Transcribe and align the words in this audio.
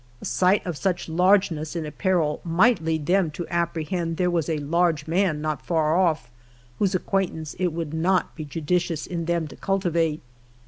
A 0.19 0.25
sight 0.25 0.65
of 0.65 0.75
such 0.77 1.07
largeness 1.07 1.75
in 1.75 1.85
apparel 1.85 2.41
might 2.43 2.83
lead 2.83 3.05
them 3.05 3.29
to 3.37 3.47
apprehend 3.49 4.17
there 4.17 4.31
was 4.31 4.49
a 4.49 4.57
large 4.57 5.05
man 5.05 5.41
not 5.41 5.63
far 5.63 5.95
oif 5.95 6.21
whose 6.79 6.95
acquaintance 6.95 7.53
it 7.59 7.67
would 7.71 7.93
not 7.93 8.35
be 8.35 8.43
iudicious 8.47 9.05
in 9.05 9.25
them 9.25 9.47
to 9.47 9.55
cultivate. 9.55 10.23